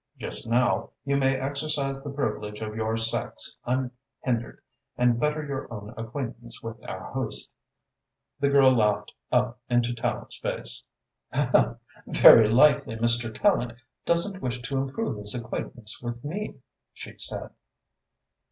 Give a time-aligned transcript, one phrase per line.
[0.17, 4.59] Just now you may exercise the privilege of your sex unhindered
[4.97, 7.53] and better your own acquaintance with our host."
[8.39, 10.83] The girl laughed up into Tallente's face.
[12.07, 13.31] "Very likely Mr.
[13.31, 16.55] Tallente doesn't wish to improve his acquaintance with me,"
[16.93, 17.51] she said.